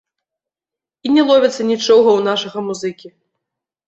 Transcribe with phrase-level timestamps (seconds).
[1.07, 3.07] І не ловіцца нічога ў нашага музыкі.